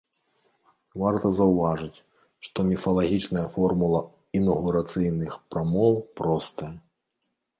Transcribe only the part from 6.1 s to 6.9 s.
простая.